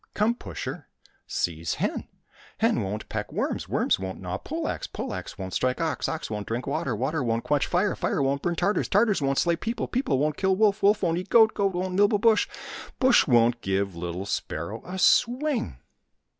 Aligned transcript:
124 0.17 0.51
THE 0.51 0.55
SPARROW 1.27 1.55
AND 2.59 2.77
THE 2.77 2.81
BUSjH 2.81 3.07
peck 3.07 3.31
worms, 3.31 3.69
worms 3.69 3.99
won't 3.99 4.19
gnaw 4.19 4.39
pole 4.39 4.67
axe, 4.67 4.87
pole 4.87 5.13
axe 5.13 5.37
won't 5.37 5.53
strike 5.53 5.79
ox, 5.79 6.09
ox 6.09 6.27
won't 6.31 6.47
drink 6.47 6.65
water, 6.65 6.95
water 6.95 7.23
won't 7.23 7.43
quench 7.43 7.67
fire, 7.67 7.95
fire 7.95 8.19
won't 8.23 8.41
burn 8.41 8.55
Tartars, 8.55 8.87
Tartars 8.89 9.21
won't 9.21 9.37
slay 9.37 9.55
people, 9.55 9.87
people 9.87 10.17
won't 10.17 10.37
kill 10.37 10.55
wolf, 10.55 10.81
wolf 10.81 11.03
won't 11.03 11.19
eat 11.19 11.29
goat, 11.29 11.53
goat 11.53 11.75
won't 11.75 11.93
nibble 11.93 12.17
bush, 12.17 12.47
bush 12.97 13.27
won't 13.27 13.61
give 13.61 13.95
little 13.95 14.25
sparrow 14.25 14.81
a 14.83 14.97
swing." 14.97 15.77